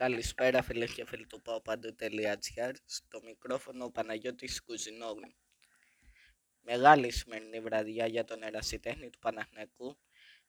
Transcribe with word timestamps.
Καλησπέρα 0.00 0.62
φίλε 0.62 0.86
και 0.86 1.06
φίλοι 1.06 1.26
του 1.26 1.42
παπαντού.gr 1.42 2.72
Στο 2.84 3.20
μικρόφωνο 3.24 3.84
ο 3.84 3.90
Παναγιώτης 3.90 4.62
Κουζινόγλου 4.62 5.34
Μεγάλη 6.60 7.10
σημερινή 7.10 7.60
βραδιά 7.60 8.06
για 8.06 8.24
τον 8.24 8.42
ερασιτέχνη 8.42 9.10
του 9.10 9.18
Παναχνιακού 9.18 9.98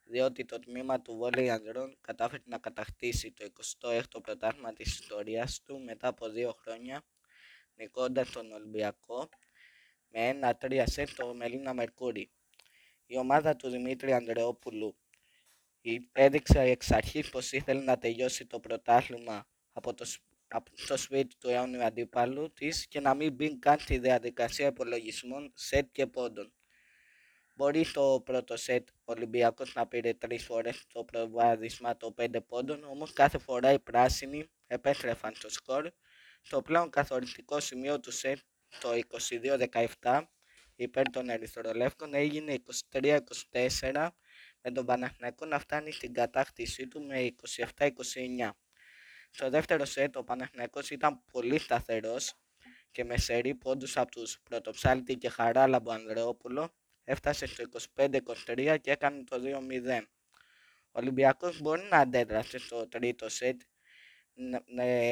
διότι 0.03 0.45
το 0.45 0.59
τμήμα 0.59 1.01
του 1.01 1.15
βόλεϊ 1.15 1.49
ανδρών 1.49 1.97
κατάφερε 2.01 2.41
να 2.45 2.57
κατακτήσει 2.57 3.31
το 3.31 3.45
26ο 3.81 4.21
πρωτάθλημα 4.23 4.73
της 4.73 5.00
ιστορίας 5.00 5.61
του 5.65 5.79
μετά 5.83 6.07
από 6.07 6.29
δύο 6.29 6.52
χρόνια 6.52 7.04
νικώντας 7.75 8.31
τον 8.31 8.52
Ολυμπιακό 8.52 9.29
με 10.07 10.27
ένα 10.27 10.57
3 10.61 10.83
σετ 10.86 11.09
το 11.15 11.33
Μελίνα 11.33 11.73
Μερκούρι. 11.73 12.31
Η 13.05 13.18
ομάδα 13.18 13.55
του 13.55 13.70
Δημήτρη 13.70 14.13
Ανδρεόπουλου 14.13 14.95
έδειξε 16.11 16.59
εξ 16.59 16.91
αρχής 16.91 17.29
πως 17.29 17.52
ήθελε 17.52 17.81
να 17.81 17.98
τελειώσει 17.98 18.45
το 18.45 18.59
πρωτάθλημα 18.59 19.48
από 19.71 19.93
το, 19.93 20.05
από 20.48 20.71
το 20.88 20.98
σπίτι 20.98 21.35
του 21.38 21.49
αιώνιου 21.49 21.84
αντίπαλου 21.84 22.54
της 22.54 22.88
και 22.88 22.99
να 22.99 23.13
μην 23.13 23.34
μπει 23.34 23.59
καν 23.59 23.80
στη 23.80 23.98
διαδικασία 23.98 24.67
υπολογισμών 24.67 25.52
σετ 25.55 25.88
και 25.91 26.07
πόντων. 26.07 26.54
Μπορεί 27.55 27.85
το 27.94 28.21
πρώτο 28.26 28.57
σετ 28.57 28.90
ο 28.90 29.12
Ολυμπιακός 29.12 29.73
να 29.73 29.88
πήρε 29.88 30.13
τρεις 30.13 30.44
φορές 30.44 30.85
το 30.94 31.04
προβάδισμα 31.04 31.98
των 31.98 32.13
πέντε 32.13 32.41
πόντων, 32.41 32.84
όμως 32.84 33.13
κάθε 33.13 33.38
φορά 33.38 33.71
οι 33.71 33.79
πράσινοι 33.79 34.49
επέστρεφαν 34.68 35.35
στο 35.35 35.49
σκορ. 35.49 35.91
Το 36.49 36.62
πλέον 36.62 36.90
καθοριστικό 36.90 37.59
σημείο 37.59 37.99
του 37.99 38.12
σετ 38.12 38.38
το 38.79 38.90
22-17 40.02 40.23
υπέρ 40.76 41.09
των 41.09 41.29
Ερυθρολεύκων 41.29 42.13
έγινε 42.13 42.57
23-24 42.91 44.07
με 44.61 44.71
τον 44.71 44.85
Παναθηναϊκό 44.85 45.45
να 45.45 45.59
φτάνει 45.59 45.91
στην 45.91 46.13
κατάκτησή 46.13 46.88
του 46.88 47.01
με 47.01 47.35
27-29. 47.77 47.89
Στο 49.31 49.49
δεύτερο 49.49 49.85
σετ 49.85 50.17
ο 50.17 50.23
Παναθηναϊκός 50.23 50.89
ήταν 50.89 51.23
πολύ 51.31 51.59
σταθερός 51.59 52.34
και 52.91 53.03
με 53.03 53.18
σερή 53.18 53.55
πόντους 53.55 53.98
από 53.98 54.12
τους 54.12 54.40
Πρωτοψάλτη 54.43 55.15
και 55.15 55.29
Χαράλαμπο 55.29 55.91
Ανδρεόπουλο 55.91 56.73
έφτασε 57.03 57.45
στο 57.45 57.63
25-23 57.95 58.77
και 58.81 58.91
έκανε 58.91 59.23
το 59.23 59.41
2-0. 59.43 60.01
Ο 60.93 60.99
Ολυμπιακός 60.99 61.62
μπορεί 61.62 61.87
να 61.90 61.98
αντέδρασε 61.98 62.57
στο 62.57 62.87
τρίτο 62.87 63.29
σετ 63.29 63.62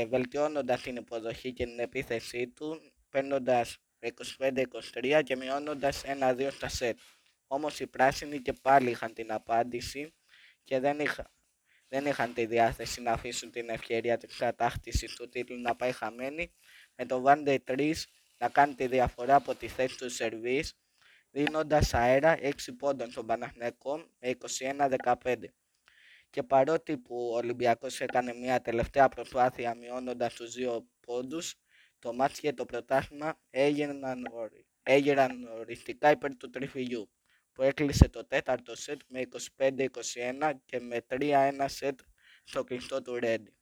βελτιώνοντας 0.09 0.81
την 0.81 0.95
υποδοχή 0.95 1.53
και 1.53 1.65
την 1.65 1.79
επίθεσή 1.79 2.47
του 2.47 2.81
παίρνοντας 3.09 3.77
25-23 4.37 5.21
και 5.23 5.35
μειώνοντας 5.35 6.03
1-2 6.05 6.47
στα 6.51 6.67
σετ. 6.67 6.99
Όμως 7.51 7.79
οι 7.79 7.87
πράσινοι 7.87 8.41
και 8.41 8.53
πάλι 8.53 8.89
είχαν 8.89 9.13
την 9.13 9.31
απάντηση 9.31 10.13
και 10.63 10.79
δεν, 10.79 10.99
είχα, 10.99 11.31
δεν 11.87 12.05
είχαν 12.05 12.33
τη 12.33 12.45
διάθεση 12.45 13.01
να 13.01 13.11
αφήσουν 13.11 13.51
την 13.51 13.69
ευκαιρία 13.69 14.17
της 14.17 14.37
κατάκτησης 14.37 15.15
του 15.15 15.29
τίτλου 15.29 15.61
να 15.61 15.75
πάει 15.75 15.91
χαμένη 15.91 16.53
με 16.95 17.05
το 17.05 17.21
Βάντε 17.21 17.63
3 17.67 17.93
να 18.37 18.49
κάνει 18.49 18.75
τη 18.75 18.87
διαφορά 18.87 19.35
από 19.35 19.55
τη 19.55 19.67
θέση 19.67 19.97
του 19.97 20.09
σερβίς 20.09 20.77
δίνοντας 21.31 21.93
αέρα 21.93 22.37
6 22.41 22.51
πόντων 22.77 23.11
στον 23.11 23.25
Παναχνιακό 23.25 24.09
με 24.19 24.37
21-15. 25.23 25.35
Και 26.29 26.43
παρότι 26.43 26.97
που 26.97 27.29
ο 27.31 27.35
Ολυμπιακός 27.35 28.01
έκανε 28.01 28.33
μια 28.33 28.61
τελευταία 28.61 29.09
προσπάθεια 29.09 29.75
μειώνοντας 29.75 30.33
τους 30.33 30.53
δύο 30.53 30.87
πόντους, 30.99 31.55
το 31.99 32.13
μάτς 32.13 32.39
και 32.39 32.53
το 32.53 32.65
πρωτάθλημα 32.65 33.39
έγιναν, 33.49 34.23
έγιναν 34.83 35.43
οριστικά 35.43 36.11
υπέρ 36.11 36.37
του 36.37 36.49
τριφυλιού 36.49 37.09
που 37.59 37.65
έκλεισε 37.65 38.09
το 38.09 38.25
τέταρτο 38.25 38.75
σετ 38.75 39.01
με 39.07 39.27
25-21 39.57 40.53
και 40.65 40.79
με 40.79 41.05
3-1 41.09 41.65
σετ 41.67 41.99
στο 42.43 42.63
κλειστό 42.63 43.01
του 43.01 43.15
Ρέντι. 43.15 43.53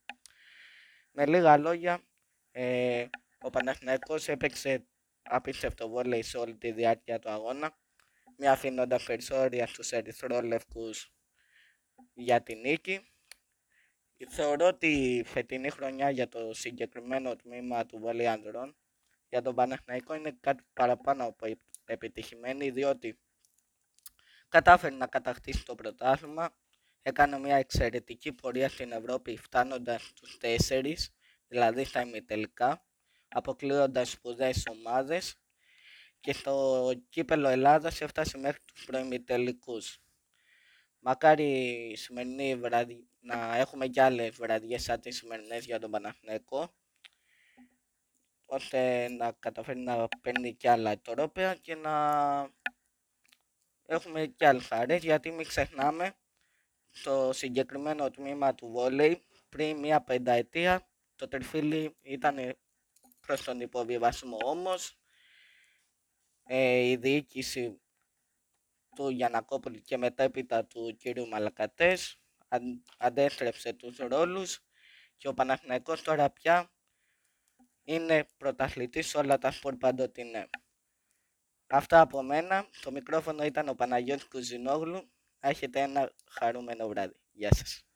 Με 1.10 1.26
λίγα 1.26 1.56
λόγια, 1.56 2.02
ε, 2.50 3.06
ο 3.40 3.50
Παναθηναϊκός 3.50 4.28
έπαιξε 4.28 4.86
απίστευτο 5.22 5.88
βόλεϊ 5.88 6.22
σε 6.22 6.38
όλη 6.38 6.56
τη 6.56 6.72
διάρκεια 6.72 7.18
του 7.18 7.30
αγώνα, 7.30 7.78
μη 8.36 8.48
αφήνοντας 8.48 9.04
περισσότερια 9.04 9.66
στους 9.66 9.92
ερυθρόλευκους 9.92 11.12
για 12.14 12.42
την 12.42 12.60
νίκη. 12.60 13.12
Θεωρώ 14.28 14.66
ότι 14.66 14.86
η 14.86 15.24
φετινή 15.24 15.70
χρονιά 15.70 16.10
για 16.10 16.28
το 16.28 16.54
συγκεκριμένο 16.54 17.36
τμήμα 17.36 17.86
του 17.86 17.98
βόλεϊ 17.98 18.26
ανδρών 18.26 18.76
για 19.28 19.42
τον 19.42 19.54
Παναθηναϊκό 19.54 20.14
είναι 20.14 20.36
κάτι 20.40 20.64
παραπάνω 20.72 21.24
από 21.24 21.46
επιτυχημένη, 21.84 22.70
διότι 22.70 23.18
κατάφερε 24.48 24.94
να 24.94 25.06
κατακτήσει 25.06 25.64
το 25.64 25.74
πρωτάθλημα, 25.74 26.54
έκανε 27.02 27.38
μια 27.38 27.56
εξαιρετική 27.56 28.32
πορεία 28.32 28.68
στην 28.68 28.92
Ευρώπη 28.92 29.36
φτάνοντας 29.36 30.02
στους 30.02 30.38
τέσσερις, 30.38 31.10
δηλαδή 31.48 31.84
στα 31.84 32.00
ημιτελικά, 32.00 32.84
αποκλείοντας 33.28 34.10
σπουδαίες 34.10 34.66
ομάδες 34.70 35.36
και 36.20 36.32
στο 36.32 36.92
κύπελο 37.08 37.48
Ελλάδας 37.48 38.00
έφτασε 38.00 38.38
μέχρι 38.38 38.60
τους 38.64 38.84
προημιτελικούς. 38.84 39.98
Μακάρι 40.98 41.44
η 41.92 41.96
σημερινή 41.96 42.56
βραδι... 42.56 43.08
να 43.20 43.56
έχουμε 43.56 43.86
κι 43.86 44.00
άλλες 44.00 44.36
βραδιές 44.36 44.82
σαν 44.82 45.00
τις 45.00 45.16
σημερινές 45.16 45.64
για 45.64 45.78
τον 45.78 45.90
Παναθηναϊκό 45.90 46.74
ώστε 48.46 49.08
να 49.08 49.32
καταφέρει 49.32 49.78
να 49.78 50.08
παίρνει 50.22 50.54
κι 50.54 50.68
άλλα 50.68 50.98
τρόπια 51.00 51.54
και 51.54 51.74
να 51.74 51.94
έχουμε 53.90 54.26
και 54.26 54.46
άλλες 54.46 54.66
χαρές 54.66 55.02
γιατί 55.02 55.30
μην 55.30 55.46
ξεχνάμε 55.46 56.14
το 57.02 57.32
συγκεκριμένο 57.32 58.10
τμήμα 58.10 58.54
του 58.54 58.68
βόλεϊ 58.68 59.22
πριν 59.48 59.78
μία 59.78 60.00
πενταετία 60.02 60.88
το 61.16 61.28
τερφίλι 61.28 61.96
ήταν 62.02 62.56
προς 63.20 63.42
τον 63.44 63.60
υποβιβασμό 63.60 64.38
όμως 64.44 64.98
ε, 66.44 66.78
η 66.78 66.96
διοίκηση 66.96 67.80
του 68.96 69.08
Γιανακόπουλου 69.08 69.80
και 69.80 69.96
μετέπειτα 69.96 70.64
του 70.64 70.96
κύριου 70.98 71.28
Μαλακατές 71.28 72.20
αν, 72.48 72.82
αντέστρεψε 72.98 73.72
τους 73.72 73.96
ρόλους 73.96 74.60
και 75.16 75.28
ο 75.28 75.34
Παναθηναϊκός 75.34 76.02
τώρα 76.02 76.30
πια 76.30 76.72
είναι 77.84 78.26
πρωταθλητής 78.36 79.08
σε 79.08 79.18
όλα 79.18 79.38
τα 79.38 79.50
σπορ 79.50 79.76
παντοτινέ. 79.76 80.48
Αυτά 81.70 82.00
από 82.00 82.22
μένα. 82.22 82.66
Το 82.82 82.90
μικρόφωνο 82.90 83.44
ήταν 83.44 83.68
ο 83.68 83.74
Παναγιώτης 83.74 84.24
Κουζινόγλου. 84.28 85.10
Έχετε 85.40 85.80
ένα 85.80 86.12
χαρούμενο 86.30 86.88
βράδυ. 86.88 87.14
Γεια 87.32 87.54
σας. 87.54 87.87